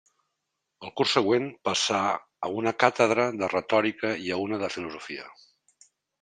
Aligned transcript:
El 0.87 0.93
curs 1.01 1.11
següent 1.17 1.45
passà 1.69 1.99
a 2.47 2.49
una 2.61 2.73
càtedra 2.85 3.27
de 3.43 3.51
retòrica 3.53 4.13
i 4.27 4.35
a 4.37 4.41
una 4.47 4.61
de 4.65 4.73
filosofia. 4.79 5.29